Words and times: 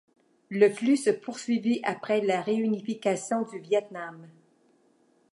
Le 0.49 0.67
flux 0.71 0.97
se 0.97 1.11
poursuivit 1.11 1.79
après 1.83 2.21
la 2.21 2.41
réunification 2.41 3.43
du 3.43 3.59
Viêt 3.59 3.85
Nam. 3.91 4.27